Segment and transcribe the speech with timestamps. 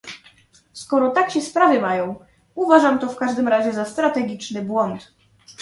[0.73, 2.15] Skoro tak się sprawy mają,
[2.55, 5.13] uważam to w każdym razie za strategiczny błąd